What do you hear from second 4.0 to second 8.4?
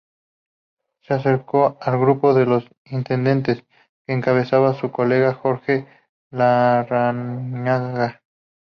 que encabezaba su colega Jorge Larrañaga.